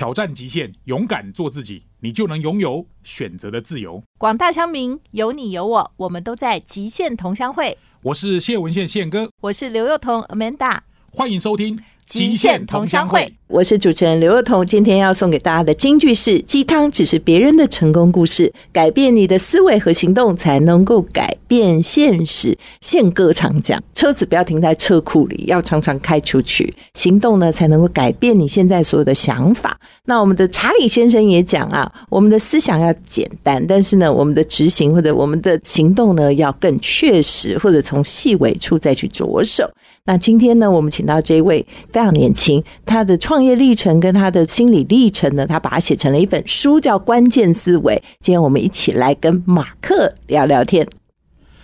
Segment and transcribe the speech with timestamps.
[0.00, 4.02] 挑战极限，勇敢做自己，你就能拥有选择的自由。
[4.16, 7.76] 广大乡民，有你有我，我们都在极限同乡会。
[8.00, 10.78] 我是谢文宪宪哥，我是刘幼彤 Amanda，
[11.12, 11.76] 欢迎收听
[12.06, 13.20] 《极限同乡会》。
[13.52, 22.56] 我是主持人刘若彤，今天要送给大家的金句是：鸡汤只是别人的成功故事，改变你的思维和行动，才能够改变现实。
[22.80, 29.76] 宪哥常讲，车子不要停在车库里，要常常开出去，行动呢才能够改变你现在所有的想法。
[30.04, 39.68] 那我们的查理先生也讲啊，我们的思想要简单，但是呢，我们的执行或者我们的行动呢要更确实，或者从细微处再去着手。
[40.04, 47.94] 那今天呢，我们请到这位非常年轻，他的创业历程跟他的心理历程呢，他把它写成了一本书，叫《关键思维》。
[48.20, 50.86] 今天我们一起来跟马克聊聊天。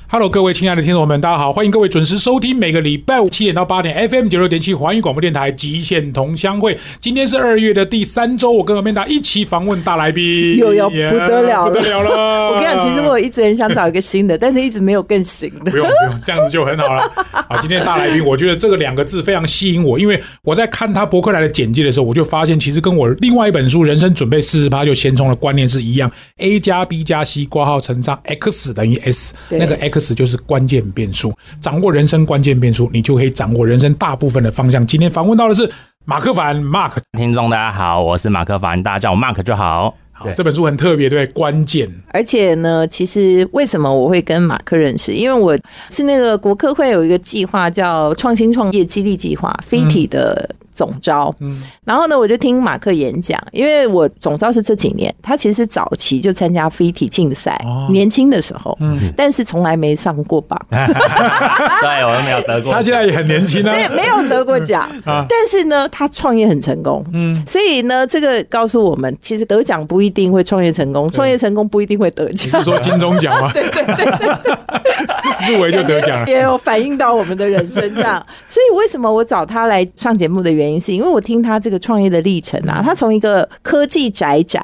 [0.09, 6.78] Hello，各位亲爱的听众们，大家好，欢迎各位准时收听每个礼拜五七点到八点 FM 九六点七环宇广播电台极限同乡会。
[7.01, 12.50] 今天是二月的第三周，我跟阿曼达一起访问大来宾，又要不得了了不得了了！
[12.55, 15.77] 我跟你讲，其实我一直很想找一个新的， 但是一直没有更新的不。
[15.77, 17.03] 用不用，这样子就很好了。
[17.48, 34.86] 啊，今天大来宾，我觉得这个两个字非常吸引我，因为我在看他博客来的简介的时候，我就发现其实跟我另外一本书《人生准备四十趴就先冲》的观念是一样，A 加 B 加 C 挂号乘上 X 等于 S，那个 X 就是关键变数，掌握人生关键变数，你就可以掌握人生大部分的方向。
[34.86, 35.70] 今天访问到的是
[36.05, 39.94] 马克凡 Mark，听众大家好，我是马克凡，大家叫我 Mark 就好。
[40.19, 41.92] 好，这本书很特别，对，关键。
[42.08, 45.12] 而且呢，其实为什么我会跟马克认识？
[45.12, 45.55] 因为我
[45.91, 51.34] 是那个国科会有一个计划叫创新创业激励计划 FIT 的总招。
[51.41, 62.72] 嗯然后呢，我就听马克演讲，因为我总招是这几年，他其实早期就参加 FIT 竞赛，哦年轻的时候，嗯但是从来没上过榜， 对我都没有得过。
[62.72, 64.88] 他现在也很年轻啊，没没有得过奖。
[65.04, 72.70] 啊但是呢，他创业很成功，嗯，所以呢，这个告诉我们，其实得奖不一定会创业成功，创业成功不一定会得你奖是。
[72.70, 73.50] 说金钟奖吗？
[73.54, 76.26] 对对对入围就得奖了。
[76.31, 78.25] 也有反映到我们的人生这样。
[78.48, 84.60] 所以为什么我找他来上节目的原因，是因为我听他这个创业的历程啊，他从一个科技宅宅，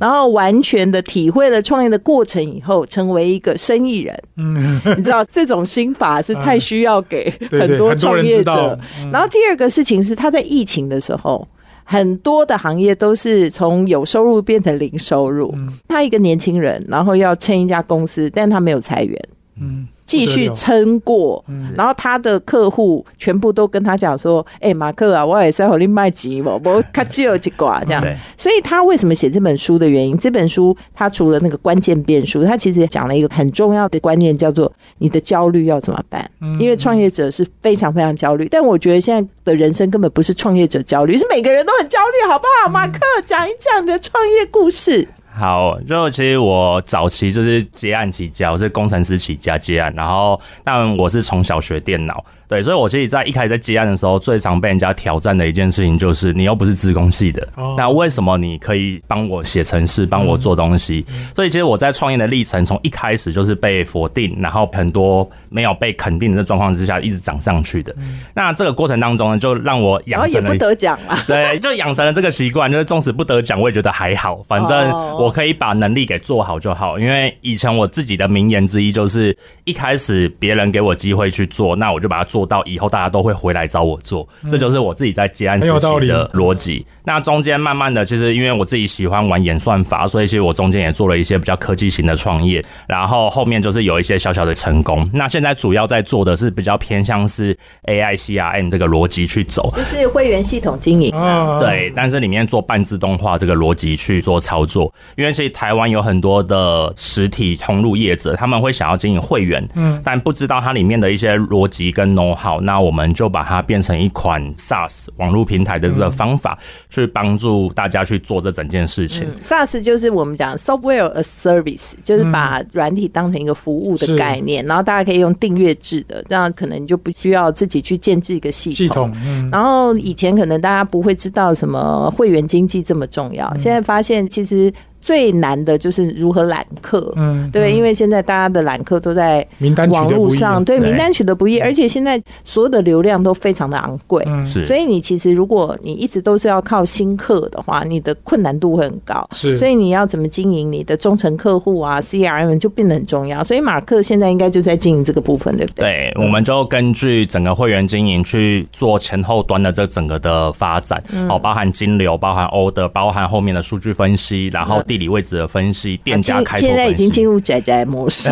[0.00, 4.18] 然后完全的体会了创业的过程以后，成为一个生意人。
[4.36, 8.78] 嗯，你知道这种心法是太需要给很多创业者。
[9.12, 11.46] 然后第二个事情是他在疫情的时候。
[11.88, 15.54] 很多的行业都是从有收入变成零收入。
[15.86, 19.16] 他一个年轻人，然后要撑一家公司，但他没有裁员，
[19.60, 21.44] 嗯，继续撑过，
[21.76, 28.00] 然后他的客户全部都跟他讲说：“哎、马克啊，我也是和你卖吉我我卡只有几挂这样。
[28.00, 36.30] 对”所以他为什么写这本书的原因，这本书他除了那个关键变数，他其实讲了一个很重要的观念，叫做你的焦虑要怎么办？
[36.60, 42.70] 因为创业者是非常非常焦虑，但我觉得现在的人生根本不是创业者焦虑，是每个人都很焦虑，好不好？
[42.70, 45.08] 马克讲一讲你的创业故事。
[45.38, 61.04] 好，就其实我早期就是接案起家，我是工程师起家接案，然后但我是从小学电脑，对，所以我其实在一开始在接案的时候，最常被人家挑战的一件事情就是，你又不是自工系的，哦那为什么你可以帮我写程式，帮我做东西？
[61.34, 67.94] 所以其实我在创业的历程，从一开始就是被否定，然后很多没有被肯定的状况之下，一直涨上去的。
[68.34, 76.98] 那这个过程当中呢，就让我然后也不养成了得奖啊，对，就养成了这个习惯，就是纵使不得奖，我也觉得还好，反正哦我可以把能力给做好就好。
[76.98, 86.84] 因为以前我自己的名言之一就是，一开始别人给我机会去做，那我就把它做到，以后大家都会回来找我做，这就是我自己在接案时期的逻辑。
[87.04, 95.08] 那中间慢慢的，其实因为我自己喜欢玩演算法，所以其实我中间也做了一些比较科技型的创业，然后后面就是有一些小小的成功。
[95.12, 99.70] 那现在主要在做的是比较偏向是 AI CRM 这个逻辑去走。
[99.76, 101.36] 就是会员系统经营啊。
[101.36, 116.58] 啊，对，但是里面做半自动化这个逻辑去做操作，因为其实台湾有很多的实体通路业者，他们会想要经营会员，嗯，但不知道它里面的一些逻辑跟 know how，那我们就把它变成一款 SaaS 网络平台的这个方法，
[116.90, 119.30] 去帮助大家去做这整件事情。
[119.40, 128.76] SaaS 就是我们讲 software as service，就是把软体当成一个服务的概念，然后大家可以用订阅制的，这样可能你就不需要自己去建制一个系统。
[128.76, 134.72] 系统，嗯，然后以前可能大家不会知道什么会员经济这么重要，现在发现其实。
[135.06, 140.88] 最难的就是如何揽客，嗯对，因为现在大家的揽客都在名单取网得不易啊络上，对对。
[140.88, 144.44] 名单取得不易，而且现在所有的流量都非常的昂贵，嗯。
[144.44, 149.24] 是，所以你其实如果你一直都是要靠新客的话，你的困难度会很高。
[149.32, 153.44] 是，所以你要怎么经营你的忠诚客户啊，CRM 就变得很重要。
[153.44, 156.12] 所以马克现在应该就在经营这个部分，对不对？
[156.16, 161.28] 对，我们就根据整个会员经营去做前后端的这整个的发展，嗯。
[161.28, 168.30] 哦，包含金流，包含 order，包含后面的数据分析，然后地理位置的分析，店家开拓现在已经进入入宅宅模式。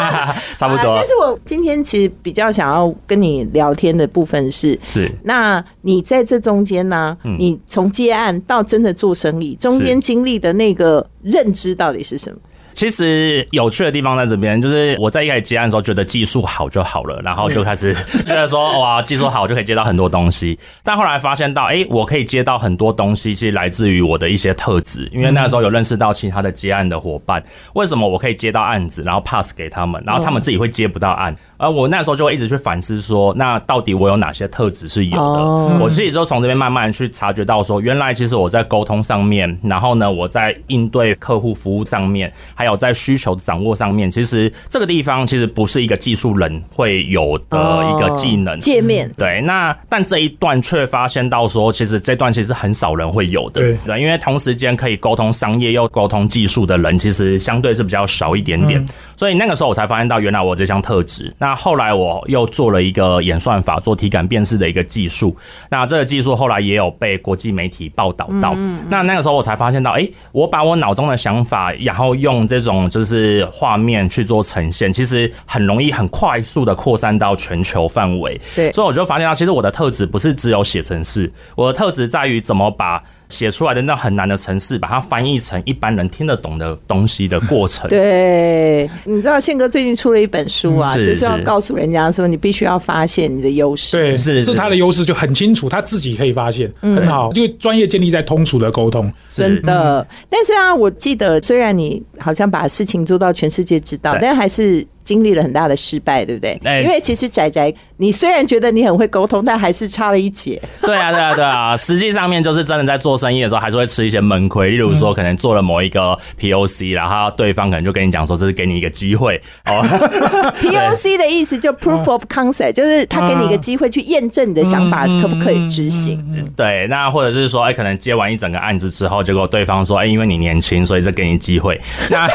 [0.58, 5.10] 差不多啊但是我今天其实比较想要跟你聊天的部分是，是。
[5.22, 12.38] 那你在这中间呢、你从接案到真的做生意，中间经历的那个认知到底是什么？
[12.72, 17.94] 其实有趣的地方在这边，就是我在一开始接案的时候，觉得技术好就好了，然后就开始
[18.26, 20.58] 觉得说哇，技术好就可以接到很多东西。
[20.82, 25.08] 但后来发现到，哎、我可以接到很多东西，其实来自于我的一些特质。
[25.12, 27.42] 因为那时候有认识到其他的接案的伙伴，
[27.74, 31.36] 为什么我可以接到案子，然后 pass 给他们，然后他们自己会接不到案。
[31.62, 35.22] 而我那时候就会一直去反思说，那到底我有哪些特质是有的？
[35.22, 48.54] 哦我自己就从这边慢慢去察觉到说，原来其实我在沟通上面，然后呢，我在应对客户服务上面，还有在需求掌握上面，其实这个地方其实不是一个技术人会有的一个技能。
[48.54, 58.84] 哦界面对，那但这一段却发现到说，其实这段其实很少人会有的，对因为同时间可以沟通商业又沟通技术的人，其实相对是比较少一点点，
[59.16, 61.32] 所以那个时候我才发现到原来我这项特质。
[61.38, 65.36] 那后来我又做了一个演算法，做体感辨识的一个技术，
[65.70, 68.54] 那这个技术后来也有被国际媒体报道到。
[68.88, 78.40] 那那个时候我才发现到，哎、我把我脑中的想法，然后用这种就是画面去做呈现，其实很容易很快速的扩散到全球范围。
[78.54, 83.02] 对所以我就发现到，其实我的特质不是只有写程式，我的特质在于怎么把
[83.32, 87.88] 写出来的那很难的程式，把它翻译成一般人听得懂的东西的过程。
[87.88, 93.96] 对，你知道宪哥最近出了一本书啊，就是要告诉人家说，你必须要发现你的优势。
[93.96, 99.10] 对，是是这他的优势就很清楚，他自己可以发现，很好，就专业建立在通俗的沟通。
[99.32, 106.58] 真的，但是啊，我记得虽然你好像把事情做到全世界知道，但还是经历了很大的失败，对不对？
[106.64, 110.60] 哎因为其实仔仔，你虽然觉得你很会沟通，但还是差了一截。
[110.82, 114.70] 对啊，对啊，对啊，实际上面就是真的在做生意的时候，还是会吃一些闷亏。
[114.70, 119.82] 例如说，可能做了某一个 POC，然后对方可能就跟你讲说，这是给你一个机会哦。
[120.60, 126.22] POC 的意思就 Proof of Concept，就是他给你一个机会去验证你的想法可不可以执行。
[126.56, 131.80] 对，那或者是说，哎、可能接完一整个案子之后，结果对方说，哎、因为你年轻，所以这给你机会。
[132.10, 132.26] 那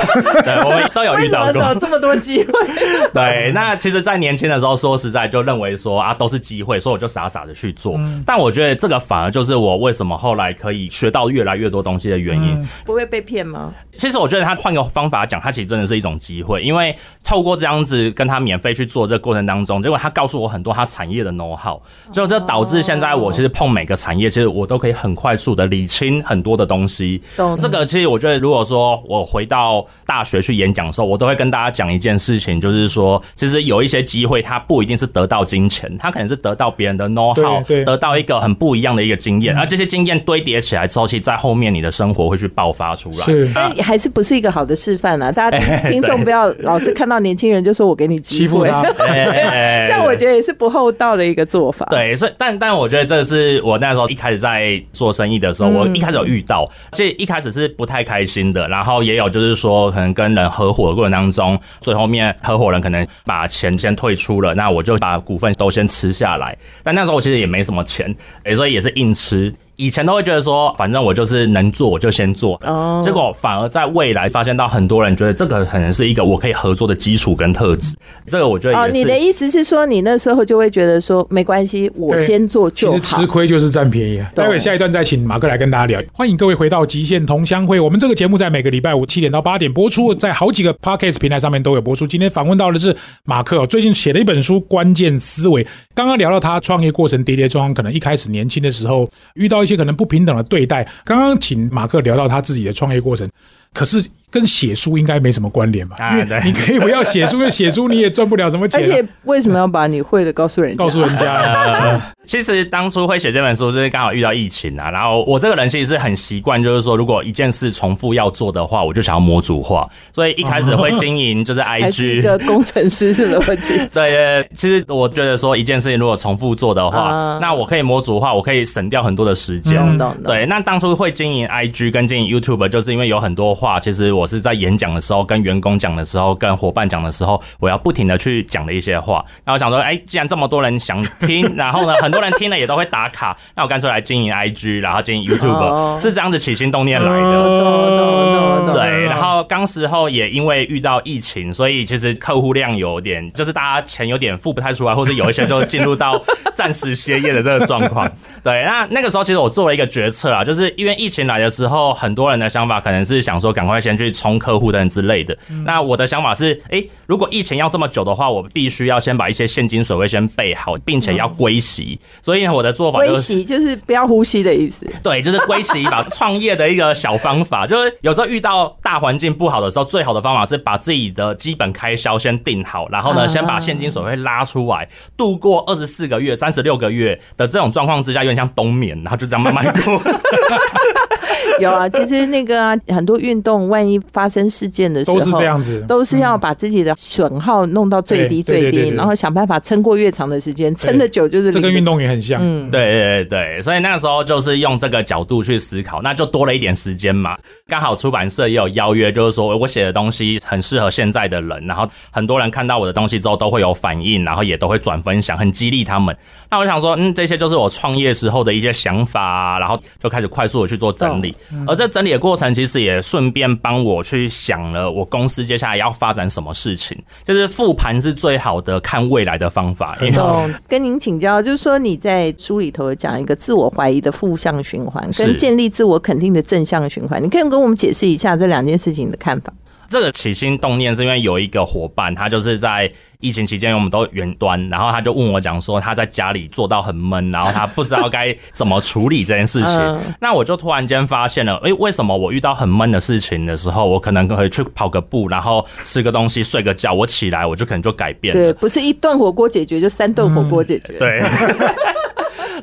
[0.44, 1.75] 对，我们都有遇到过。
[1.80, 2.54] 这么多机会？
[3.13, 8.00] 对，那其实，在年轻的时候，说实在，就认为说啊，都是机会，所以我就傻傻的去做。
[8.25, 12.68] 但我觉得这个反而就是我为什么后来可以学到越来越多东西的原因。
[12.86, 13.74] 不会被骗吗？
[13.92, 21.80] 其实我觉得他换个方法讲，他其实真的是一种机会，因为透过这样子跟他免费去做这个过程当中，结果他告诉我很多他产业的 know how，
[22.13, 27.21] 所以这导致现在我其实碰每个产业，其实我都可以很快速的理清很多的东西。
[27.36, 43.26] 懂这个其实我觉得，如果说我回到大学去演讲的时候，我都会跟大家讲一件事情，就是说，其实有一些机会，它不一定是得到金钱，它可能是得到别人的 know how，得到一个很不一样的一个经验，而这些经验堆叠起来之后，其实在后面你的生活会去爆发出来。
[43.26, 45.32] 是但还是不是一个好的示范啊！
[45.32, 51.88] 大家哎 听听众不要老是看到年轻人就说我给你机会，欺负他，哎 这样我觉得也是不厚道的一个做法。
[51.90, 68.16] 对，所以但但我觉得这是我那时候一开始在做生意的时候，我一开始有遇到，所以一开始是不太开心的，然后也有就是说可能跟人合伙的过程当中，最后面合伙人可能把钱先退出了，那我就把股份都先吃下来，但那时候我其实也没什么钱，
[68.56, 69.54] 所以也是硬吃。
[69.78, 83.28] 以前都会觉得说，反正我就是能做我就先做，哦结果反而在未来发现到很多人觉得这个可能是一个我可以合作的基础跟特质，这个我觉得哦，你的意思是说，你那时候就会觉得说，没关系，我先做就好其实吃。
[83.28, 84.31] 亏就是占便宜啊。
[84.34, 86.02] 待会下一段再请马克来跟大家聊。
[86.12, 92.07] 欢迎各位回到极限同乡会，我们这个节目在每个礼拜五七点到八点播出，在好几个 podcast 平台上面都有播出。
[92.07, 95.64] 今天访问到的是马克、哦，最近写了一本书《关键思维》。
[95.94, 100.88] 刚刚聊到他创业过程跌跌撞撞，可能一开始年轻的时候遇到一一些可能不平等的对待。
[101.04, 103.30] 刚刚请马克聊到他自己的创业过程，
[103.74, 105.95] 可是跟写书应该没什么关联吧？
[106.44, 108.83] 你可以不要写书，因为写书你也赚不了什么钱、啊。
[108.83, 110.78] 而且为什么要把你会的告诉人家？
[110.78, 114.92] 告诉人家，呃， 其实当初会写这本书，就是刚好遇到疫情啊。
[114.92, 119.88] 然后我这个人其实是很习惯，就是说，如果一件事重复要做的话，我就想要模组化。
[120.12, 122.24] 所以一开始会经营就是 还是一 IG。
[122.24, 123.78] 个工程师的逻辑。
[123.94, 129.97] 对 对，其实我觉得说一件事情如果重复做的话，啊那我可以模组化，我可以省掉很多的时间。
[130.24, 139.24] 对，那当初会经营 IG 跟经营 YouTube，就是因为有很多话话，其实我是在演讲的时候、跟员工讲的时候、跟伙伴讲的时候，我要不停的去讲的一些话。
[139.44, 148.74] 那我想说，哎，既然这么多人想听， 然后呢，很多人听了也都会打卡，那我干脆来经营 IG，然后经营 YouTube， 是这样子起心动念来的。
[148.74, 156.21] 对，然后刚时候也因为遇到疫情，所以其实客户量有点，就是大家钱有点付不太出来，或者有一些就进入到
[156.56, 158.09] 暂时歇业的这个状况。
[158.44, 165.37] 对，那那个时候其实我做了一个决策啊，就是因为疫情来的时候，很多人的想法可能是想说赶快先去冲客户等之类的。
[165.66, 171.99] 那我的想法是，哎，如果疫情要这么久的话，我必须要先把一些现金水位先备好，并且要归息。
[172.21, 174.85] 所以呢，我的做法归息就是不要呼吸的意思。
[175.04, 190.01] 对，就是归息把 创业的一个小方法，就是有时候遇到大环境不好的时候，最好的方法是把自己的基本开销先定好，然后呢，先把现金水位拉出来，度过二十四个月、三十六个月的这种状况之下，有点像冬眠，然后就这样慢慢过。
[191.60, 202.40] 有啊，其实那个啊，很多运动，万一发生事件的时候，都是这样子，都是要把自己的损耗弄到最低最低，然后想办法撑过越长的时间，撑的久就是这跟运动员很像。
[202.42, 207.38] 嗯，对对对，所以那个时候就是用这个角度去思考，那就多了一点时间嘛。
[207.68, 216.16] 刚好出版社也有邀约，就是说我写的东西很适合现在的人，然后很多人看到我的东西之后都会有反应，然后也都会转分享，很激励他们。
[216.50, 221.27] 那我想说，嗯，这些就是我创业时候的一些想法，然后就开始快速的去做整理。
[221.66, 226.98] 而在整理的过程，其实也顺便帮我去想了我公司接下来要发展什么事情。
[227.24, 229.98] 就是复盘是最好的看未来的方法。
[230.14, 230.54] 懂？
[230.68, 239.54] 跟您请教，就是说你在书里头讲一个自我怀疑的负向循环，跟建立自我肯定的正向循环，你可以跟我们解释一下这两件事情的看法。
[239.88, 250.00] 这个起心动念是因为有一个伙伴，他就是在疫情期间，我们都远端，然后他就问我讲说他在家里做到很闷，然后他不知道该怎么处理这件事情。
[250.20, 258.42] 那我就突然间发现了，诶，为什么我遇到很闷的事情的时候，我可能可以去跑个步，然后吃个东西，睡个觉，我起来我就可能就改变了。
[258.42, 260.98] 对，不是一顿火锅解决，就三顿火锅解决。
[261.00, 261.22] 对。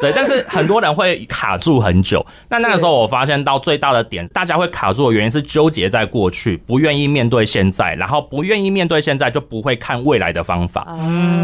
[0.04, 2.24] 对，但是 很多人会卡住很久。
[2.50, 10.86] 那那个时候，我发现到最大的点，大家会卡住的原因是纠结在过去，不愿意面对现在，然后不愿意面对现在，就不会看未来的方法。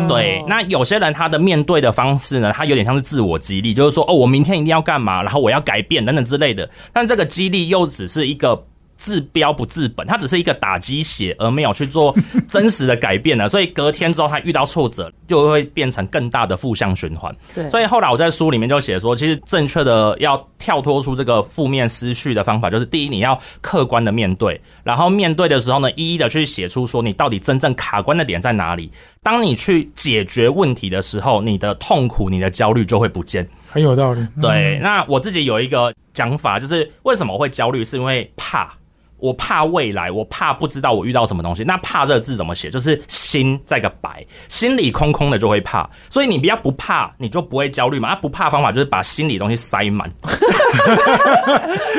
[0.07, 6.69] 对，那有些人他的面对的方式呢，他有点像是自我激励，就是说，哦，我明天一定要干嘛，然后我要改变等等之类的。
[6.93, 8.67] 但这个激励又只是一个。
[9.00, 12.14] 治标不治本，它只是一个打鸡血，而没有去做
[12.47, 13.49] 真实的改变呢。
[13.50, 17.35] 所以隔天之后，他遇到挫折，就会变成更大的负向循环。
[17.54, 28.90] 对，所以后来我在书里面就写说，其实正确的要跳脱出这个负面思绪的方法，就是第一，你要客观的面对，然后面对的时候呢，一一的去写出说你到底真正卡关的点在哪里。
[29.23, 33.49] 当你去解决问题的时候，你的痛苦、你的焦虑就会不见。
[33.66, 34.26] 很有道理。
[34.40, 38.75] 对，那我自己有一个讲法，就是为什么会焦虑，是因为怕。
[39.21, 41.62] 我怕未来，我怕不知道我遇到什么东西。
[41.65, 42.71] 那怕这个字怎么写？
[42.71, 45.89] 就是心在个白，心里空空的就会怕。
[46.09, 48.09] 所以你不要不怕，你就不会焦虑嘛。
[48.09, 50.11] 啊不怕方法就是把心里东西塞满。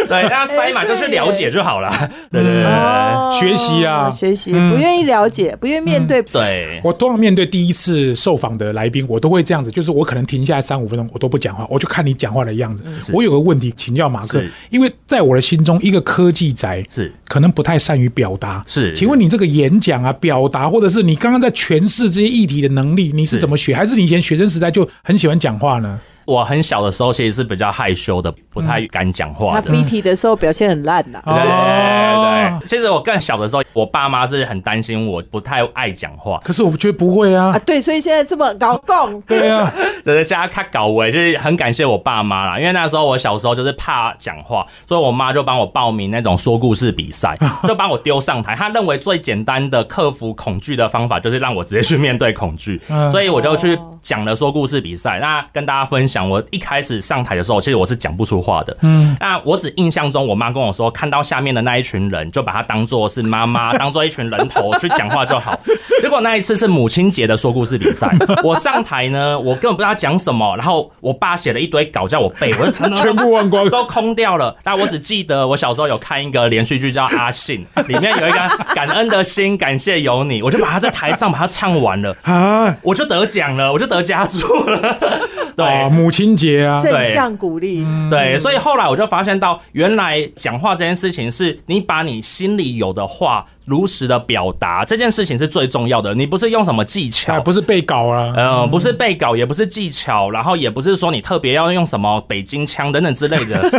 [0.07, 1.89] 对，大家塞满就是了解就好了。
[2.31, 4.51] 对对对，学习啊，学习。
[4.51, 6.21] 不愿意了解，不愿意面对。
[6.23, 12.83] 对，我通常面对第一次受访的来宾，我都会这样子，就是我可能停下来三五分钟，我都不讲话，我就看你讲话的样子。
[13.13, 17.10] 我有个问题请教马克，因为在我的心中，一个科技宅是。
[17.27, 18.93] 可能不太善于表达，是？
[18.93, 23.75] 请问你这个演讲啊、表达，或者是你刚刚在诠释这些议题的能力，你是怎么学？
[23.75, 25.99] 还是你以前学生时代就很喜欢讲话呢？
[26.31, 29.61] 我很小的时候其实是比较害羞的，不太敢讲话的。
[29.61, 31.21] 他 B T 的时候表现很烂呐。
[31.25, 36.39] 对对对，其实我更小的时候，我爸妈是很担心我不太爱讲话。
[36.43, 37.51] 可是我觉得不会啊。
[37.51, 39.19] 啊，对，所以现在这么搞共。
[39.27, 39.71] 对啊，
[40.05, 42.59] 就是现在看搞我，就是很感谢我爸妈啦。
[42.59, 48.55] 因为那时候我小时候就是怕讲话，所以我妈就帮我报名那种说故事比赛， 就把我丢上台。
[48.55, 52.79] 她认为最简单的克服恐惧的方法，就是让我直接去面对恐惧。
[53.11, 56.20] 所以我就去讲了说故事比赛，那跟大家分享。
[56.27, 58.75] 我一开始上台的时候，其实我是讲不出话的。
[58.81, 65.59] 嗯，那我只印象中，我妈跟我说，看到下面的那一群人，就把它当做是妈妈， 当做一群人头去讲话就好。
[66.01, 68.09] 结果那一次是母亲节的说故事比赛，
[68.43, 74.55] 我上台呢，我根本不知道讲什么，然后我爸写了一堆稿叫我背，我全部忘光，都空掉了。
[74.63, 78.39] 但我只记得我小时候有看一个连续剧叫《阿信》，里面有一个
[78.73, 84.97] 感恩的心，感谢有你，我就把它在台上把它唱完了啊，我就得奖了，我就得佳作了。
[85.55, 85.65] 对，
[86.01, 87.85] 母亲节啊，正向鼓励。
[88.09, 96.13] 对，所以后来我就发现到，原来讲话这件事情是你把你心里有的话如实的表达这件事情是最重要的。
[96.13, 103.61] 你不是用什么技哎，巧，不是被稿啊，呃，不是背稿，也不是技巧，然后也不是说你特别要用什么北京腔等等之类的。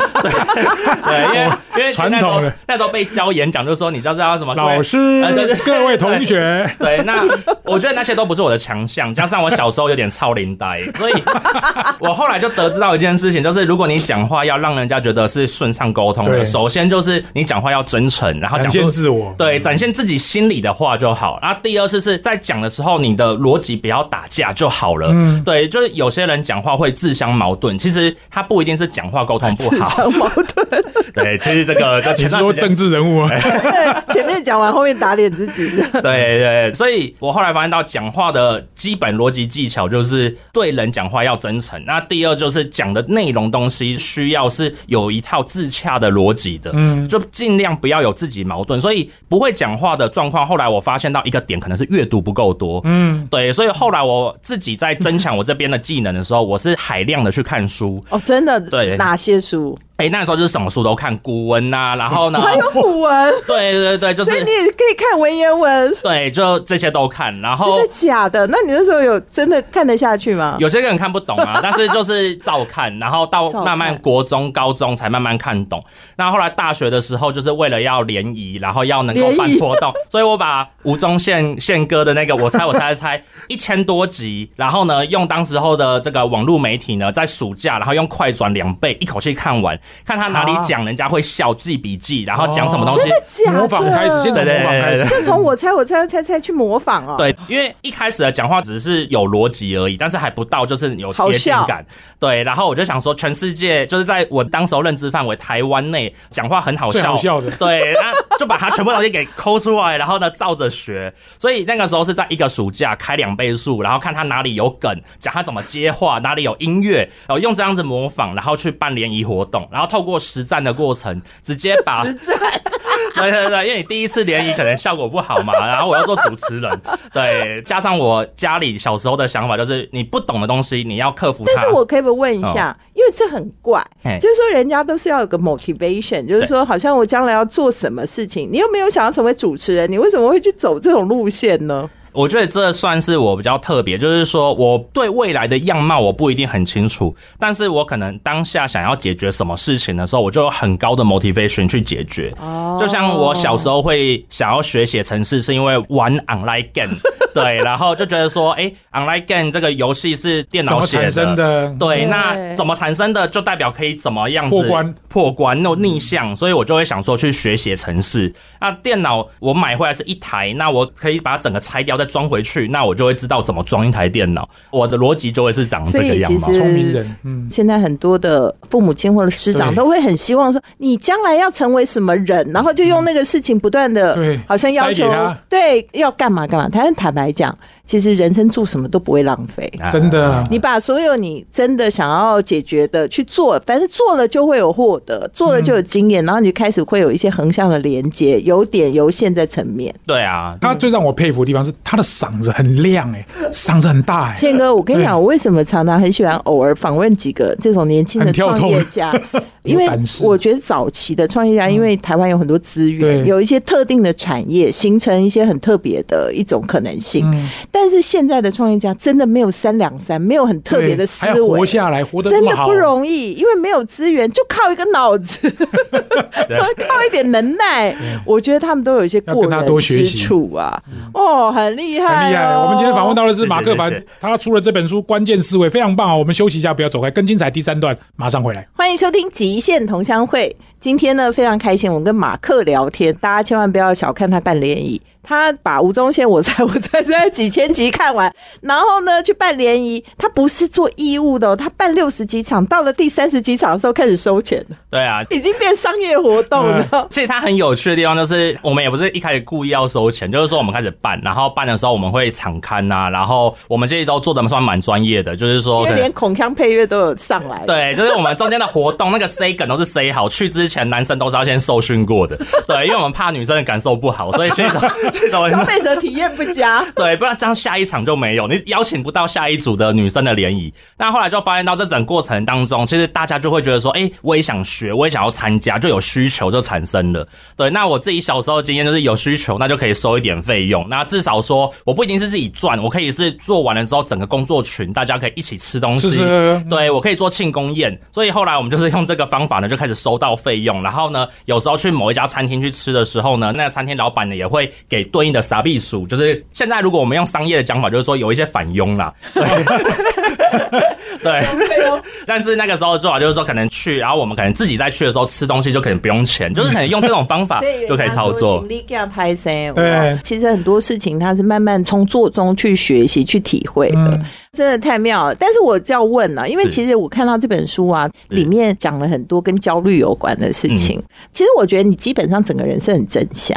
[1.05, 2.53] 对，因为因为传统的。
[2.67, 7.27] 那时候被教演讲，就说你就是要什么老师呃对对，各位同学， 对，那
[7.65, 11.15] 我觉得那些都不是我的强项，加上我小时候有点超龄呆，所以
[12.01, 16.39] 我后来就得知到一件事情，就是如果你讲话要让人家觉得是顺畅沟通对。
[16.39, 21.39] 的，首先就是你讲话要真诚，然后展讲出现自我，对，展现自己心里的话就好。
[21.41, 25.09] 然后第二次是在讲的时候，你的逻辑不要打架就好了。
[25.13, 29.97] 嗯对，就是有些人讲话会自相矛盾，其实他不一定是讲话沟通不自好。
[29.97, 30.85] 相矛盾。
[31.15, 33.29] 对，其实这个就前段说政治人物啊？
[33.31, 35.71] 对， 前面讲完，后面打脸自己。
[36.01, 41.83] 对对，所以我后来发现到讲话的基本逻辑技巧就是对人讲话要真诚。
[41.85, 48.81] 那第二就是讲的内容东西需要是有一套自洽的逻辑的，嗯，就尽量不要有自己矛盾。
[48.81, 58.03] 所以不会讲话的状况，后来我发现到一个点，可能是阅读不够多，嗯，对，所以后来我自己在增强我这边的技能的时候，我是海量的去看书。
[58.11, 58.61] 哦，真的？
[58.61, 59.79] 对哪些书？
[60.03, 65.95] 哎、那时候就是什么书都看，古文呐、然后呢， 还有古文，对对对，就是所以你也可以看文言文。
[66.03, 68.45] 对，就这些都看，然后真的假的？
[68.49, 70.57] 那你那时候有真的看得下去吗？
[70.59, 75.81] 有些人看不懂啊， 但是就是照看，然后到慢慢国中、高中才慢慢看懂。
[76.17, 93.03] 那后来大学的时候，就是为了要联谊，然后要能够办活动， 所以我把吴宗宪宪哥的那个我猜我猜猜一千多集，然后呢用当时候的这个网络媒体呢，在暑假然后用快转两倍一口气看完，看他哪里讲人家会笑，记笔记，然后讲什么东西。
[93.03, 93.59] 真的假的？
[93.59, 101.85] 模仿开始，现在对对模仿开始对对，是从我猜我猜我猜猜去模仿哦。，对，因为一开始的讲话只是有逻辑而已，但是还不到就是有贴近感。
[102.19, 111.13] 对，然后我就想说，全世界就是在我当时候认知范围，台湾内讲话很好笑，最好笑的对，那就把它全部东西给抠出来，然后呢照着学。
[111.39, 122.37] 所以那个时候是在一个暑假开两倍速，然后看他哪里有梗，讲他怎么接话，哪里有音乐，然后用这样子模仿，然后去办联谊活动，然后透过实战的过程，直接把 实战
[123.15, 126.81] 对对对，因为你第一次联谊可能效果不好嘛， 然后我要做主持人，
[127.13, 131.53] 对，加上我家里小时候的想法就是，你不懂的东西你要克服它。
[131.55, 133.85] 但是我可以问一下，因为这很怪，
[134.21, 141.89] 就是说人家都是要有个 motivation，就是说好像我将来要做什么事情，你又没有想要成为主持人，你为什么会去走这种路线呢？
[142.13, 152.33] 我觉得这算是我比较特别，就是说我对未来的样貌我不一定很清楚，但是我可能当下想要解决什么事情的时候，我就有很高的 motivation 去解决。
[152.39, 156.95] 哦就像我小时候会想要学写程式，是因为玩 online game，
[157.35, 161.69] 对，然后就觉得说，哎、o n l i n e game 这个游戏是电脑写产生的？
[161.79, 168.33] 对，那怎么产生的，就代表可以怎么样子破关破关那种逆向，所以我就会想说去学写程式。
[168.61, 174.49] 那电脑我买回来是一台，那我可以把它整个拆掉再装回去，那我就会知道怎么装一台电脑。
[174.71, 176.53] 我的逻辑就会是长这个样貌其。
[176.53, 185.09] 实聪明人，嗯，现在很多的父母亲或者师长都会很希望说，你将来要成为什么人，然后就用那个事情不断的对，好像要求
[185.49, 186.69] 对要干嘛干嘛。
[186.73, 189.71] 但坦白讲，其实人生做什么都不会浪费。
[189.81, 189.91] 啊。
[189.91, 199.95] 真的，你把所有你真的想要解决的去做，反正做了就会有获得，做了就有经验，然后你就开始会有一些横向的连接，有点由线在层面。
[200.07, 209.13] 对啊，他最让我佩服的地方是他的嗓子很亮，哎，嗓子很大，哎，宪哥，我跟你讲，我为什么常常很喜欢偶尔访问几个这种年轻的创业家，
[209.65, 209.89] 因为
[210.21, 217.29] 我觉得早期的创业家，因为台湾有很多资源，对有一些特定的产业，形成一些很特别的一种可能性。
[217.31, 221.67] 嗯但是现在的创业家真的没有三两三，没有很特别的思维还要活。
[221.67, 227.97] 下来，活得真的不容易，因为没有资源，就靠一个脑子， 靠一点能耐。
[228.27, 230.81] 我觉得他们都有一些过人之处啊，
[231.15, 232.57] 哦，很厉害、哦，很厉害。
[232.57, 236.15] 我们今天访问到的是马克凡他出了这本书《关键思维》，非常棒啊！
[236.15, 238.69] 我们休息一下，不要走开，更精彩第三段马上回来。
[238.75, 240.57] 欢迎收听《极线同乡会》。
[240.83, 245.01] 今天呢，非常开心，我跟马克聊天，大家千万不要小看他办联谊。
[245.25, 255.23] 他把吴宗宪我猜我猜在几千集看完，然后呢去办联谊，他不是做义务的、哦，他办六十几场，到了第三十几场的时候开始收钱了，对啊。
[255.31, 257.07] 已经变商业活动了。
[257.09, 274.81] 其实他很有趣的地方就是，我们也不是一开始故意要收钱，就是说我们开始办，然后办的时候我们会场刊呐、然后我们这些都做的算蛮专业的，就是说因为连孔腔配乐都有上来，，对，就是我们中间的活动，那个 say 梗都是 say 好，去之前男生都是要先受训过的， 对，因为我们怕女生的感受不好，所以现在都
[275.13, 276.85] 现在都消费者体验不佳。
[276.97, 280.73] 对，不然这样下一场就没有，你邀请不到下一组的女生的联谊。
[280.97, 287.27] 那后来就发现到这整过程当中，其实大家就会觉得说，哎、我也想学，我也想要参加，就有需求就产生了。
[287.57, 290.87] 对，那我自己小时候的经验就是有需求，那就可以收一点费用。
[290.89, 296.11] 那至少说，我不一定是自己赚，我可以是做完了之后，整个工作群大家可以一起吃东西。
[296.11, 300.83] 是是是对我可以做庆功宴，所以后来我们就是用这个方法呢，就开始收到费用。
[300.83, 309.13] 然后呢，有时候去某一家餐厅去吃的时候呢，那个餐厅老板呢也会给对应的傻币数，就是现在如果我们用商业的讲法，就是说有一些返佣啦。
[309.35, 309.43] 对
[311.23, 311.45] 对，
[312.27, 318.65] 但是那个时候的做法就是说，可能去，然后我们可能自己再去的时候吃东西就可能不用钱，就是可能用这种方法 就可以操作
[319.13, 319.73] 拍谁？
[319.75, 325.35] 对其实很多事情他是慢慢从做中去学习、去体会的，嗯真的太妙了。
[325.35, 330.99] 但是我就要问了，因为其实我看到这本书啊，是里面讲了很多跟焦虑有关的事情。
[330.99, 333.57] 嗯其实我觉得你基本上整个人是很正向，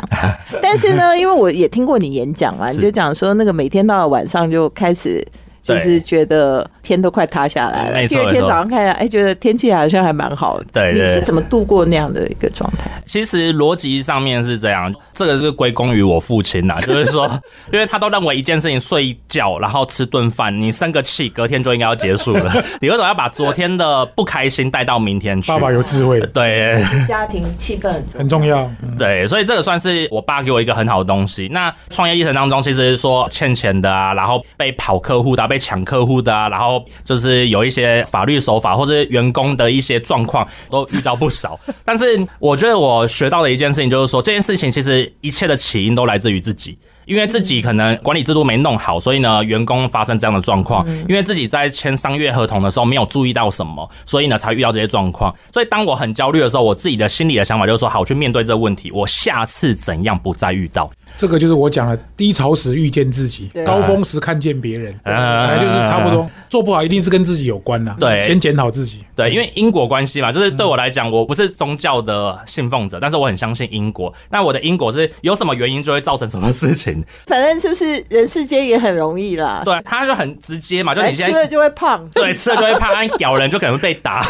[0.61, 5.25] 但是呢，因为我也听过你演讲啊，你就讲说那个每天到了晚上就开始。
[5.65, 10.65] 就是觉得天都快塌下来了，第二天早上看一下，哎，觉得天气好像还蛮好的。
[10.71, 12.91] 对对你是怎么度过那样的一个状态？
[13.03, 17.27] 其实逻辑上面是这样，这个是归功于我父亲呐，就是说，
[17.73, 22.53] 因为他都认为一件事情睡一觉，然后吃顿饭，你生个气，隔天就应该要结束了。
[22.79, 25.51] 你为什么要把昨天的不开心带到明天去？
[25.51, 31.47] 爸爸有智慧， 对家庭气氛很重要对，所以这个算是我爸给我一个很好的东西。
[31.51, 41.59] 那创业历程当中，其实说欠钱的啊，然后被跑客户的、啊、被抢客户的啊，然后就是有一些法律手法或者员工的一些状况，都遇到不少。
[41.83, 42.05] 但是
[42.39, 46.77] 我觉得我学到的一件事情就是说，这件事情其实一切的起因都来自于自己。
[47.05, 50.85] 因为自己可能管理制度没弄好，所以呢，员工发生这样的状况。
[51.07, 55.33] 因为自己在签商业合同的时候没有注意到什么，所以呢才遇到这些状况。
[55.53, 60.89] 所以当我很焦虑的时候，我自己的心里的想法就是说，好，我去面对这个问题，我下次怎样不再遇到。
[61.15, 66.29] 这个就是我讲的，低潮时遇见自己，高峰时看见别人，就是差不多。
[66.49, 69.05] 做不好一定是跟自己有关的，对先检讨自己。
[69.15, 74.13] 对，因为因果关系嘛，就是对我来讲，我不是宗教的信奉者，但是我很相信因果。
[74.29, 76.94] 那我的因果是有什么原因就会造成什么事情，
[77.27, 81.33] 反正就是人世间也很容易啦，对，他就很直接嘛，就你现在。
[81.33, 82.07] 吃了就会胖。
[82.13, 84.23] 对，吃了就会胖，按咬人就可能会被打，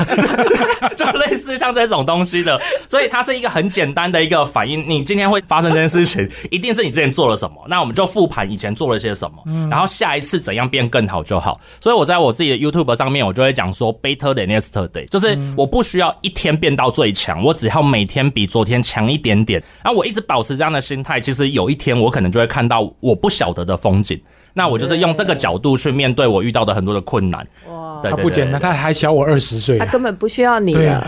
[0.95, 4.87] 就类似像这种东西的，所以它是一个很简单的一个反应。
[4.87, 11.59] 你今天会发生这件事情，一定是你之前做了什么，那我们就复盘以前做了些什么，然后下一次怎样变更好就好。
[11.79, 19.61] 所以我在我自己的 YouTube 上面，我就会讲说 better than yesterday，就是我不需要一天变到最强，我只要每天比昨天强一点点。
[19.83, 24.17] 然后我一直保持这样的心态，其实有一天我可能就会看到我不晓得的风景。
[24.57, 27.45] 那我就是用这个角度去面对我遇到的很多的困难。
[27.69, 29.85] 哇，他不简单，他还小我二十岁他。
[29.85, 31.05] 根本不需要你了，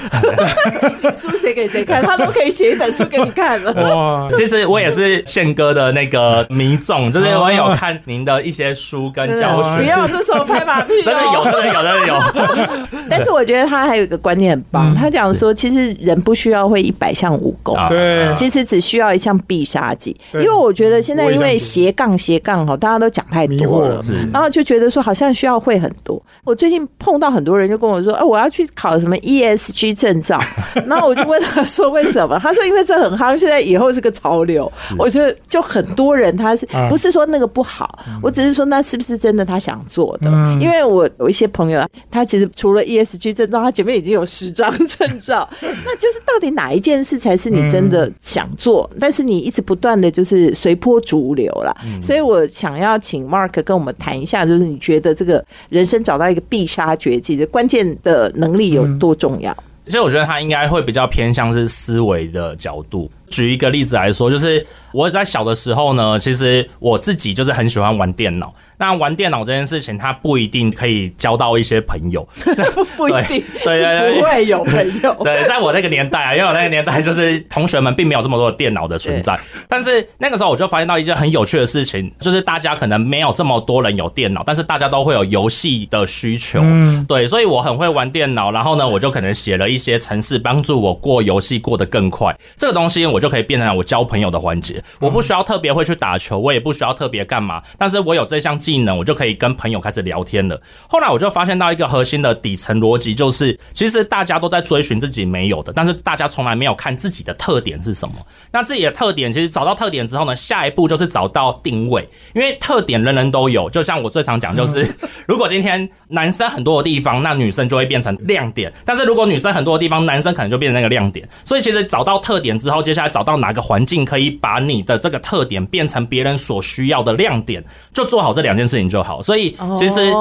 [1.01, 3.73] 你 书写给谁看，他都可以写一本书给你看了。
[3.73, 9.77] 哇， 其实我也是宪哥的那个迷众，就是我也有看您的一些书跟教学。
[9.77, 12.87] 不，要这时候拍马屁、哦， 真的有，真的有，真的有。
[13.09, 17.75] 但是我觉得他还有一个观念很棒，他讲说，其实人不需要会一百项武功。
[17.77, 17.87] 啊。
[17.87, 26.21] 对，其实只需要一项必杀技，因为我觉得现在因为斜杠斜杠哈，大家都讲太多了然后就觉得说好像需要会很多。
[26.43, 30.39] 我最近碰到很多人就跟我说，哎、我要去考什么 ESG 证照，
[30.87, 32.39] 然后我就问他说为什么？
[32.41, 34.71] 他说因为这很夯，现在以后是个潮流。
[34.97, 40.29] 我觉得就很多人他是啊不是说那个不好，我只是说那是不是真的他想做的？
[40.33, 51.75] 嗯因为我有一些朋友，他其实除了 ESG 证照，他前面已经有十张证照， 那就是到底哪一件事才是你真的想做，但是你一直不断的就是随波逐流啦。
[52.01, 59.55] 所以我想要请 Mark 跟我们谈一下，就是你觉得这个人生找到一个必杀绝技的关键的能力有多重要？
[59.85, 63.09] 其实我觉得他应该会比较偏向是思维的角度。
[63.29, 68.53] 举一个例子来说，就是我在小的时候呢，其实我自己就是很喜欢玩电脑。
[68.77, 72.27] 那玩电脑这件事情，它不一定可以交到一些朋友。
[72.95, 75.15] 不一定，对对对不会有朋友。
[75.23, 79.37] 对，在我那个年代啊，因为我那个年代就是同学们并没有这么多的电脑的存在，
[79.67, 86.61] 但是那个时候我就发现到一件很有趣的事情，就是大家可能没有这么多人有电脑，但是大家都会有游戏的需求。
[86.63, 92.33] 嗯对，所以我很会玩电脑，然后呢，我就可能写了一些程式帮助我过游戏过得更快。
[92.55, 94.79] 这个东西我我就可以变成我交朋友的环节。
[94.99, 100.61] 我不需要特别会去打球，我也不需要特别干嘛，但是我有这项技能，我就可以跟朋友开始聊天了。
[100.89, 108.15] 后来我就发现到一个核心的底层逻辑，就是其实大家都在追寻自己没有的，但是大家从来没有看自己的特点是什么。
[108.51, 113.69] 那自己的特点，其实找到特点之后呢，下一步就是找到定位，因为特点人人都有。
[113.69, 114.85] 就像我最常讲，就是
[115.29, 121.25] 如果今天男生很多的地方，那女生就会变成亮点；但是如果女生很多的地方，男生可能就变成那个亮点。
[121.45, 129.21] 所以其实找到特点之后，接下来找到哪个环境可以把你的这个特点变成别人所需要的亮点，就做好这两件事情就好。
[129.21, 130.11] 所以其实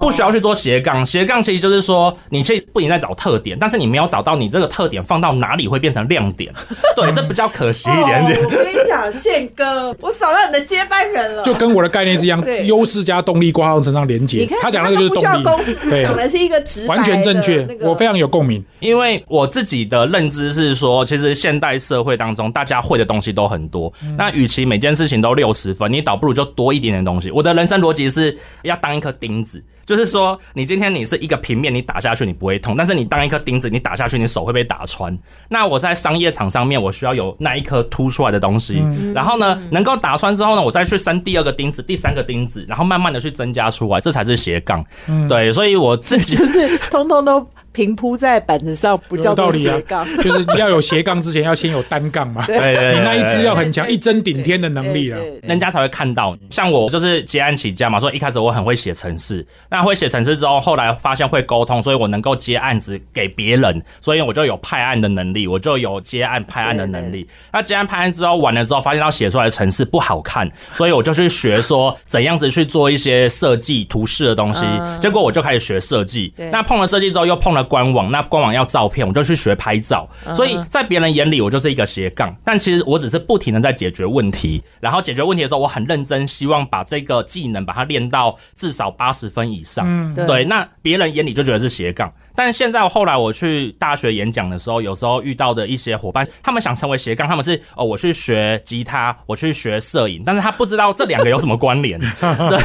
[0.00, 6.52] 不需要去做斜杠，斜杠其实就是说，你其实不仅在找特点，但是你没有找到你这个特点放到哪里会变成亮点。
[6.96, 8.38] 对，这比较可惜一点点。
[8.38, 11.42] 哦我跟你讲，宪哥，我找到你的接班人了。
[11.42, 14.58] 就跟我的概念是一样对，优势加动力挂上身上连接你看，。
[14.62, 15.42] 他讲那个就是动力
[15.90, 18.62] 对，讲的是一个直完全正确那，个我非常有共鸣。
[18.80, 23.92] 因为我自己的认知是说，其实现代社会当中，大家会的东西都很多。
[24.16, 27.30] 那与其每件事情都六十分，你倒不如就多一点点东西。
[27.30, 35.16] 我的人生逻辑是要当一颗钉子，就是说，你今天你是一个平面，你打下去你不会痛，但是你当一颗钉子，你打下去你手会被打穿。
[35.48, 38.82] 那我在商业场上面，我需要有那一颗凸出来的东西，
[39.14, 44.84] 然后呢，能够打穿之后呢，我再去生第二个钉子、第三个钉子，然后慢慢的去增加出来，这才是斜杠。
[45.28, 50.04] 对，所以我自己就是 通通都平铺在板子上，不叫道斜杠。
[50.18, 52.44] 就是要有斜杠之前，要先有单杠嘛。
[52.46, 55.18] 对你那一只要很强，一针顶天的能力啊。
[55.42, 56.36] 人家才会看到。
[56.50, 67.26] 像我就是接案起家嘛，所以一开始我很会写程式，那会写程式之后，后来发现会沟通，所以我能够接案子给别人，所以我就有派案的能力，我就有接案派案的能力。
[67.52, 74.64] 那接案派案之后完了之后，发现到写出来的程式不好看，所以我就去学说怎样子去做一些设计图示的东西。
[75.00, 80.08] 结果我就开始学设计，那碰了设计之后又碰了官网，那官网要照片，我就去学拍照。
[80.34, 89.84] 所以在别人眼里我就是一个斜杠，但其实我只是不停的在解决问题，然后解决问题的时候我很认真，希望把这个技能把它练到至少八十分以上。
[89.86, 101.98] 嗯对对，那别人眼里就觉得是斜杠，但是现在后来我去大学演讲的时候，有时候遇到的一些伙伴，他们想成为斜杠，他们是哦，我去学吉他，我去学摄影，但是他不知道这两个有什么关联。
[102.20, 102.58] 对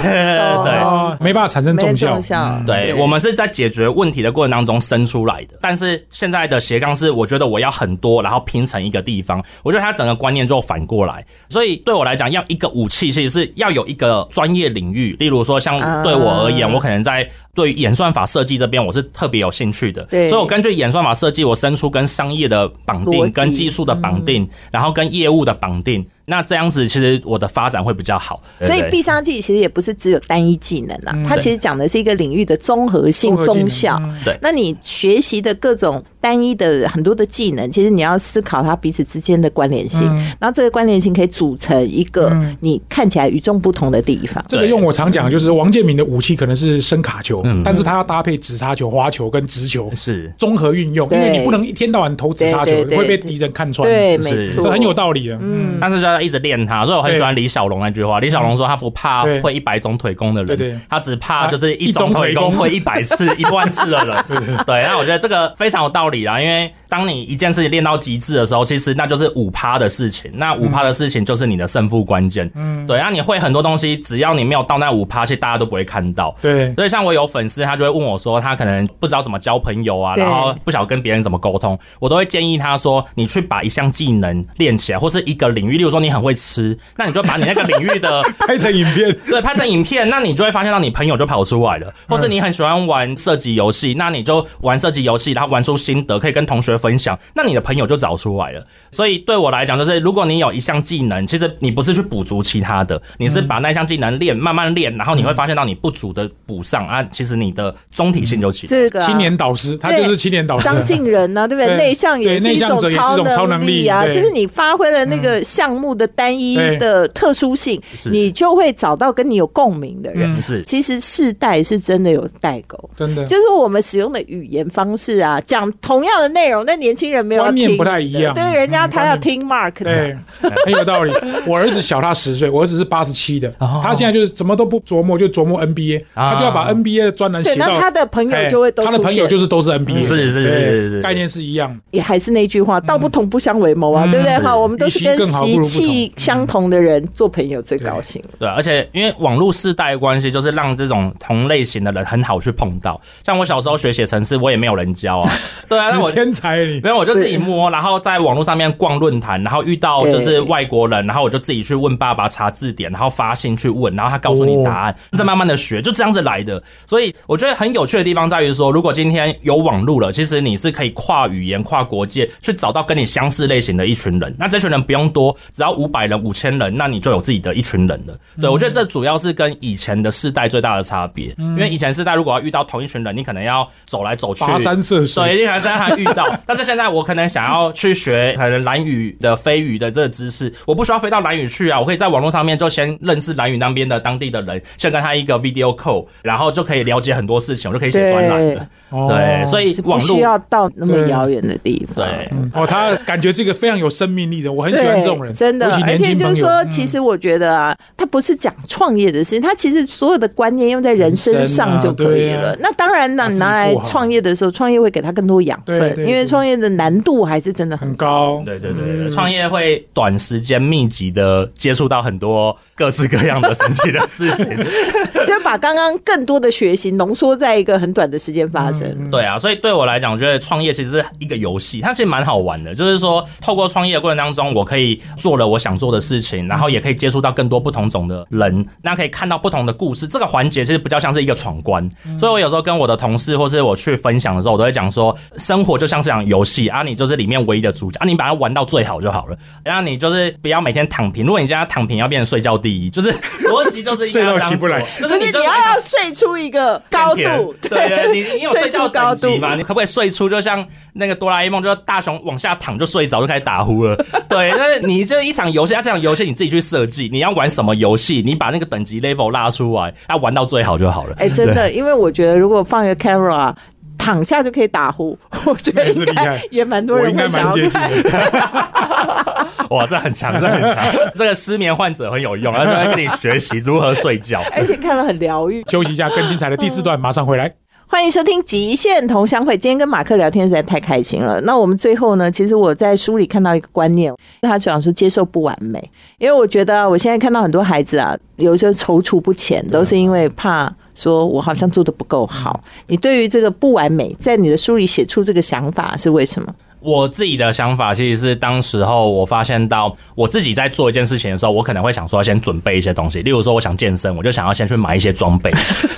[0.64, 9.44] 对没办法产生没重效对我们是在解决问题的过程当中生出来的，但是现在的斜杠是，我觉得我要很多，然后拼成一个地方。
[9.64, 15.16] 我觉得他整个观念就反过来，所以对我来讲，要一个武器，其实是要有一个专业领域。
[15.20, 17.28] 例如说，像对我而言，啊我可能在
[17.58, 20.04] 对于演算法设计这边，我是特别有兴趣的。
[20.04, 26.06] 对所以我根据演算法设计，我生出跟商业的绑定、跟技术的绑定，然后跟业务的绑定。
[26.30, 28.44] 那这样子，其实我的发展会比较好。
[28.60, 33.98] 所以必杀技其实也不是只有单一技能啦，它其实讲的是一个领域的综合性、综效。
[34.04, 34.18] 嗯。
[34.26, 34.38] 对。
[34.42, 40.06] 那你学习的各种单一的很多的技能，其实你要思考它彼此之间的关联性，
[40.38, 44.44] 然后这个关联性可以组成一个你看起来与众不同的地方。
[44.50, 50.30] 这个用我常讲，就是王建民的武器可能是声卡球，但是他要搭配直插球、花球跟直球是。
[50.38, 53.88] 综合运用，因为你不能一天到晚投直插球会被敌人看穿。
[53.88, 55.38] 对，没错，这很有道理的。
[55.40, 58.20] 嗯，但是就要一直练他，所以我很喜欢李小龙那句话。
[58.20, 64.26] 李小龙说他不怕会一百种腿功的人，他只怕就是一一种种腿功腿功会一百次、一万次的人。
[64.66, 72.50] 对，那我觉得这个非常有道理啦，因为当你一件事情练到极致的时候，其实那就是五趴的事情，那五趴的事情就是你的胜负关键。
[72.56, 76.36] 嗯，对，那你会很多东西，只要你没有到那五趴，其实大家都不会看到。
[76.42, 98.64] 对，所以像我有粉丝，他就会问我说，他可能不知道怎么交朋友啊，然后不晓得跟别人怎么沟通，我都会建议他说，你去把一项技能练起来，或是一个领域，例如说你很会吃，那你就把你那个领域的 拍成影片， 对拍成影片，那你就会发现到你朋友就跑出来了，或者你很喜欢玩射击游戏，那你就玩射击游戏，然后玩出心得，可以跟同学分享，那你的朋友就找出来了。
[98.92, 108.70] 所以对我来讲，就是如果你有一项技能，其实你不是去补足其他的，你是把那项技能练，慢慢练，然后你会发现到你不足的补上啊，其实你的总体性就起来。
[108.70, 110.64] 这个啊青年导师，他就是青年导师。
[110.64, 111.78] 张敬仁呢，对不对？
[111.78, 117.82] 内向也是一种超能力力啊，就是你发挥了那个项目的单一的特殊性，
[118.12, 120.32] 你就会找到跟你有共鸣的人。
[120.32, 120.64] 嗯是。
[120.64, 122.78] 其实世代是真的有代沟。
[122.96, 128.34] 真的，就是我们使用的语言方式啊，讲同样的内容，那年轻人没有听观念不太一样。
[128.34, 130.18] 对，人家嗯他要听 Mark 的，对，
[130.66, 131.12] 很有道理。
[131.48, 133.82] 我儿子小他十岁，我儿子是八十七的，哦。
[133.84, 136.34] 他现在就是什么都不琢磨，就琢磨 NBA，啊。
[136.34, 139.08] 他就要把 NBA 的专栏写对，到那他的朋友就会都哎他的。
[139.08, 141.80] 朋友就是都是 NBA，是是是是是概念是一样。
[141.92, 144.38] 也还是那句话，道不同不相为谋啊，对不对？
[144.40, 148.22] 哈，我们都是跟习不如不同意相同的人做朋友最高兴。
[148.40, 153.00] 对，而且因为网络世代的关系，就是让这种同类型的人很好去碰到。
[153.24, 155.32] 像我小时候学写程式，我也没有人教啊。
[155.70, 166.62] 对啊，那我天才你没有，我就自己摸，然后在网络上面逛论坛，然后遇到就是外国人，然后我就自己去问爸爸查字典，然后发信去问，然后他告诉你答案，再慢慢的学，就这样子来的。
[166.86, 174.34] 所以我觉得很有趣的地方在于说，如果今天有网络了，其实你是可以跨语言、跨国界去找到跟你相似类型的一群人。
[174.40, 178.14] 那这群人不用多，只要五百人、五千人，那你就有自己的一群人了。
[178.42, 186.28] 对我觉得这主要是跟以前的世代最大的差别，因为以前世代如果要遇到同一群人，你可能要走来走去，跋山涉水对，一定还在还遇到。
[186.46, 198.68] 但是现在我可能想要去学可能蓝语的飞鱼的这个知识，我不需要飞到蓝语去啊，我可以在网络上面就先认识蓝语那边的当地的人，先跟他一个 video call，然后就可以了解很多事情，我就可以写专栏了。
[198.90, 202.06] 哦对，所以不网络需要到那么遥远的地方。
[202.06, 202.30] 对。
[202.54, 205.98] 哦，他感觉是一个非常有生命力的，我很喜欢这种人，真的，而。
[205.98, 212.50] 且就是说，嗯其实我觉得啊，他不是讲创业的事情，他其实所有的观念用在人身上就可以了。
[212.50, 224.46] 啊啊那当然呢，拿来创业的时候，创业会给他更多养分，因为创业的难度还是真的很很高，对对对对，创业会短时间密集的接触到很多各式各样的神奇的事情。
[225.26, 228.77] 就把刚刚更多的学习浓缩在一个很短的时间发生。
[229.12, 232.74] 对啊，所以对我来讲，我觉得创业其实是一个游戏，它其实蛮好玩的。
[232.76, 240.08] 就是说，透过创业的过程当中，我可以做了我想做的事情，然后也可以接触到更多不同种的人，那可以看到不同的故事。
[240.08, 241.88] 这个环节其实比较像是一个闯关。
[242.20, 249.38] 所以我有时候跟我的同事或是我去分享的时候，我都会讲说，生活就像是场游戏啊，你就是里面唯一的主角啊，你把它玩到最好就好了。
[249.64, 253.12] 然后你就是不要每天躺平，如果你家躺平，要变成睡觉第一，就是
[253.48, 259.56] 逻辑就是睡到起不来就是你要要睡出一个高度，对对，你你有睡觉出高级嘛？
[259.56, 263.96] 你可不可以睡出就像那个哆啦 A 梦，就是大雄往下躺就睡着就开始打呼了？
[264.30, 271.16] 对，但是你这一场游戏，啊，这场游戏你自己去设计，你要玩什么游戏，你把那个等级 level 拉出来，要玩到最好就好了。
[271.18, 273.54] 哎、真的，因为我觉得如果放一个 camera。
[274.00, 277.92] 躺下就可以打呼，我觉得也是应该也蛮多我应该人会想要蛮接近看。
[278.04, 279.48] 的。
[279.72, 284.42] 哇，这很强，这很强，这个失眠患者很有用，他就会跟你学习如何睡觉。
[284.56, 285.64] 而且看了很疗愈。
[285.70, 287.52] 休息一下，更精彩的第四段马上回来。
[287.90, 289.58] 欢迎收听《极限同乡会》。
[289.58, 291.40] 今天跟马克聊天实在太开心了。
[291.42, 302.60] 那我们最后呢，其实我在书里看到一个观念，他讲说接受不完美，因为我觉得，我现在看到很多孩子啊，有时候踌躇不前，都是因为怕说我好像做的不够好。
[302.88, 306.54] 你对于这个不完美，在你的书里写出这个想法是为什么？
[306.80, 315.52] 我自己的想法其实是，当时候我发现到我自己在做一件事情的时候，我可能会想说要先准备一些东西，例如说我想健身，我就想要先去买一些装备。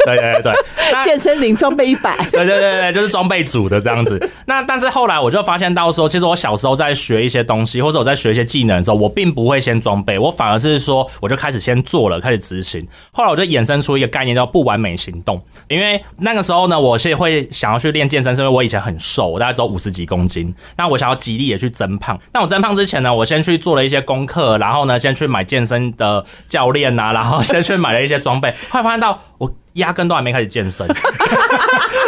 [0.06, 0.54] 对 对对，
[1.04, 4.20] 健身零装备一百，对对对对，就是装备组的这样子。
[4.48, 12.86] 那但是后来我就发现到说，其实我小时候在学一些东西，或者我在学一些技能的时候，我并不会先装备，我反而是说我就开始先做了，开始执行。
[13.12, 22.18] 后来我就衍生出一个概念叫不完美行动，因为那个时候呢，我是会想要去练健身，是因为我以前很瘦，我大概只有五十几公斤，那我想要极力也去增胖。
[22.32, 30.88] 那我增胖之前呢，我先去做了一些功课，然后呢，先去买健身的教练啊，然后先去买了一些装备，后来发现到我压根都还没开始健身。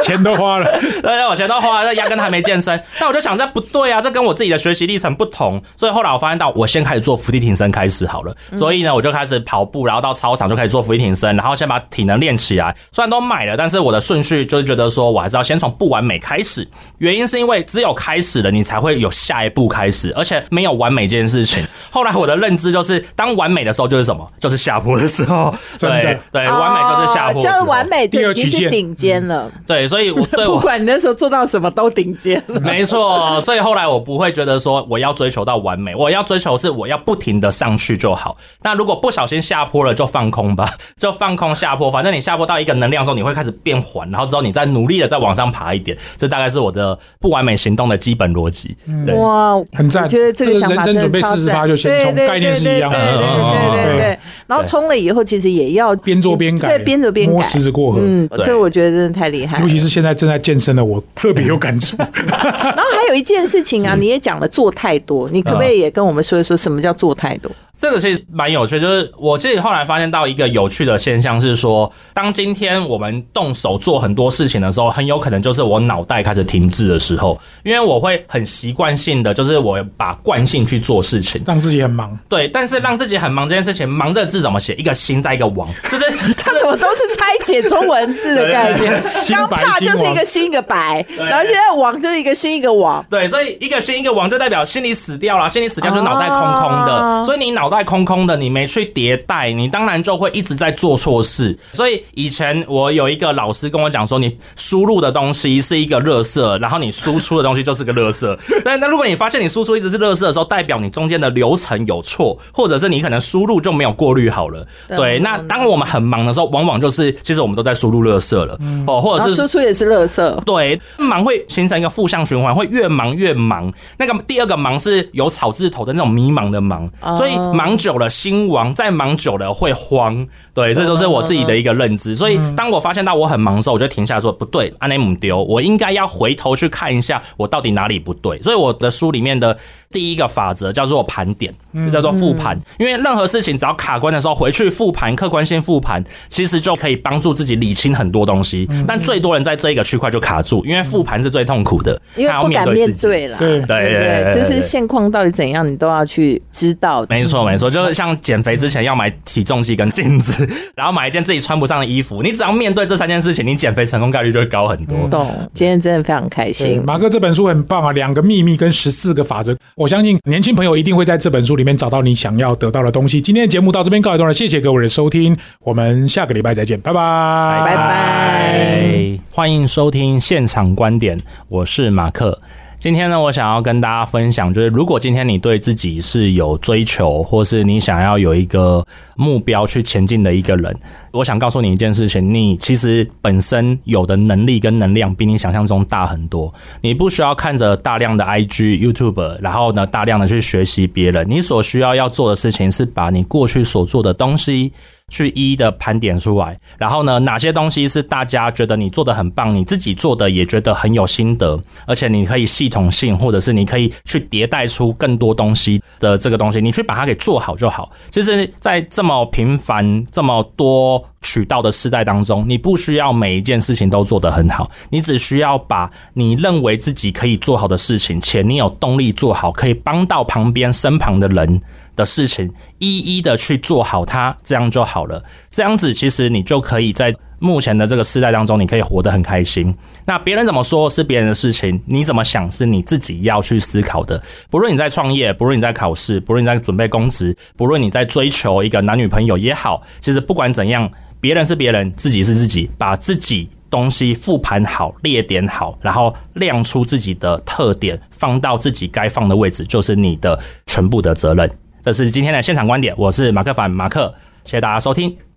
[0.02, 2.82] 钱都花了，对对，我钱都花了，但压根还没健身。
[3.00, 5.62] 那我就想，这不对啊，这跟我自己的学习历程不同。
[5.78, 8.36] 所以后来我发现到，我先开始做伏地挺身开始好了。
[8.56, 12.76] 所以呢，我就开始跑步，然后到操场就开始做伏地挺身，然后先把体能练起来。
[12.92, 16.68] 虽然都买了，但是我的顺序就是觉得说我还是要先从不完美开始。
[16.98, 21.64] 原因是因为只有开始了，你才会有下一步开始，而且没有完美这件事情。
[21.92, 24.28] 后来我的认知就是，当完美的时候就是什么？
[24.40, 25.54] 就是下坡的时候。
[25.78, 29.52] 对对，完美就是下坡完美第就已经二曲线是顶尖了。
[29.65, 32.60] 对，所以我 对我不管你那时候做到什么都顶尖了。
[32.60, 38.38] 没错，所以后来我不会觉得说我要追求到完美，我要追求是我要不停的上去就好。
[38.63, 41.91] 那如果不小心下坡了，就放空吧， 就放空下坡。
[41.91, 45.97] 反正你下坡到一个能量之后，你会开始变缓，然后之后你再努力的再往上爬一点。
[46.17, 48.76] 这大概是我的不完美行动的基本逻辑。
[49.06, 50.69] 对，哇，很赞我觉得这个人生
[51.00, 54.19] 准备真的超赞40%就先冲对对概念是一样的对对对对对对嗯对。
[54.47, 59.62] 然后冲了以后，其实也要边做边改对，边做边改，石子过河嗯，这我觉得真的太厉害。
[59.62, 61.96] 尤其是现在正在健身的我， 特别有感触。
[61.98, 67.52] 然后还有一件事情啊， 你也讲了做太多，你可不可以也跟我们说一说什么叫做太多？
[67.82, 81.41] 这个其实蛮有趣，就是我其实后来发现到一个有趣的现象是说，当今天我们动手做很多事情的时候，很有可能就是我脑袋开始停滞的时候，因为我会很习惯性的，就是我把惯性去做事情。
[81.48, 84.76] 让自己很忙，对，但是让自己很忙这件事情，忙这个字怎么写？
[84.76, 86.06] 一个心在一个王，就是
[86.38, 89.04] 它 怎么都是拆解中文字的概念？
[89.17, 93.04] 新刚怕就是一个王新一个白，然后现在王就是一个心一个王。
[93.10, 101.58] 对，所以一个心一个王就代表心里死掉了，心里死掉就脑袋空空的，哦所以你脑袋空空的，你没去迭代，你当然就会一直在做错事。
[101.74, 108.38] 所以以前我有一个老师跟我讲说，你输入的东西是一个垃圾，然后你输出的东西就是个垃圾。
[108.64, 114.68] 但那如果你发现你输出一直是垃圾的时候，代表你中间的流程有错，或者是你可能输入就没有过滤好了。
[114.88, 120.44] 对，那当我们很忙的时候，往往就是其实我们都在输入垃圾了，哦，或者是输出也是垃圾。
[120.44, 123.72] 对，忙会形成一个负向循环，会越忙越忙。
[123.98, 130.28] 那个第二个忙是有草字头的那种迷茫的忙，所以忙久了心亡，再忙久了会慌。
[130.54, 132.15] 对，这就是我自己的一个认知。
[132.15, 139.58] 所以当我发现到我很忙的时候，我就停下来说：“不对，阿内姆丢，我应该要回头去看一下我到底哪里不对。”所以我的书里面的
[139.92, 142.58] 第一个法则叫做盘点，就叫做复盘。
[142.80, 148.68] 因为任何事情只要卡关的时候，回去复盘，客观性复盘，其实就可以帮助自己理清很多东西。
[148.88, 153.38] 但最多人在这一个区块就卡住，因为复盘是最痛苦的，因为不敢面对了。
[153.38, 157.06] 对对对，就是现况到底怎样，你都要去知道。
[157.10, 165.08] 没错没错，就是像减肥之前要买体重计跟镜子， 然后买一件自己穿不上的衣服，你只要面对这三件事情，你减肥成功概率就会高很多。
[165.10, 166.84] 懂，今天真的非常开心。
[166.86, 173.20] 马哥这本书很棒啊，两个秘密跟十四个法则，我相信年轻朋友一定会在这本书里面找到你想要得到的东西。
[173.20, 182.40] 今天的节目到这边告一段落，谢谢各位的收听，我们下个礼拜再见，拜拜，拜拜，欢迎收听现场观点，我是马克。
[182.82, 188.84] 今天呢，我想要跟大家分享，就是如果今天你对自己是有追求，或是你想要有一个
[189.16, 190.76] 目标去前进的一个人，
[191.12, 196.52] 我想告诉你一件事情：你其实本身有的能力跟能量比你想象中大很多。
[196.82, 201.24] 你不需要看着大量的 IG、YouTube，然后呢大量的去学习别人。
[201.30, 204.74] 你所需要要做的事情是把你过去所做的东西。
[205.12, 217.91] 去一一的盘点出来，然后呢，哪些东西是大家觉得你做的很棒，你自己做的也觉得很有心得，而且你可以系统性，或者是你可以去迭代出更多东西的这个东西，你去把它给做好就好。
[218.09, 231.62] 其实，在这么频繁、这么多渠道的时代当中，你不需要每一件事情都做得很好，你只需要把你认为自己可以做好的事情，且你有动力做好，可以帮到旁边身旁的人。
[231.96, 235.24] 的事情一一的去做好它，这样就好了。
[235.50, 239.76] 这样子其实你就可以在目前的这个时代当中，你可以活得很开心。
[240.06, 244.22] 那别人怎么说是别人的事情，你怎么想是你自己要去思考的。
[244.50, 250.89] 不论你在创业，不论你在考试，不论你在准备公职，不论你在追求一个男女朋友也好，其实不管怎样，
[251.20, 261.50] 别人是别人，自己是自己，把自己东西复盘好、列点好，然后亮出自己的特点，放到自己该放的位置，就是你的全部的责任。
[261.84, 264.14] 这是今天的现场观点，我是马克凡马克，
[264.46, 265.31] 谢谢大家收听。